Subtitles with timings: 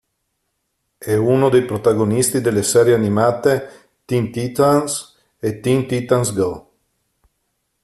[0.97, 6.71] È uno dei protagonisti delle serie animate "Teen Titans" e "Teen Titans Go!